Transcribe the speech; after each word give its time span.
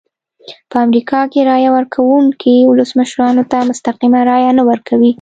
په 0.69 0.75
امریکا 0.85 1.19
کې 1.31 1.39
رایه 1.49 1.69
ورکوونکي 1.77 2.55
ولسمشرانو 2.71 3.43
ته 3.51 3.57
مستقیمه 3.69 4.21
رایه 4.29 4.51
نه 4.57 4.63
ورکوي. 4.69 5.09